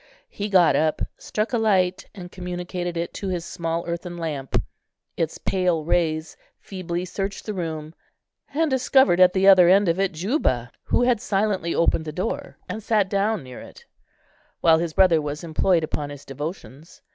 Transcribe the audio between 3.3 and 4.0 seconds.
small